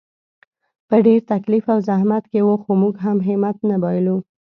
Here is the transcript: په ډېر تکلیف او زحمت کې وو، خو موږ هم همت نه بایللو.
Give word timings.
په 0.87 0.95
ډېر 1.05 1.19
تکلیف 1.31 1.65
او 1.73 1.79
زحمت 1.89 2.23
کې 2.31 2.39
وو، 2.45 2.55
خو 2.63 2.71
موږ 2.81 2.95
هم 3.05 3.17
همت 3.27 3.57
نه 3.69 3.75
بایللو. 3.83 4.17